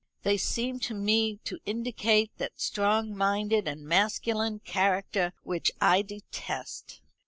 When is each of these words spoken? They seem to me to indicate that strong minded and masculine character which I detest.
They 0.23 0.35
seem 0.35 0.79
to 0.79 0.95
me 0.95 1.37
to 1.43 1.59
indicate 1.63 2.31
that 2.39 2.59
strong 2.59 3.15
minded 3.15 3.67
and 3.67 3.83
masculine 3.83 4.57
character 4.57 5.31
which 5.43 5.69
I 5.79 6.01
detest. 6.01 7.01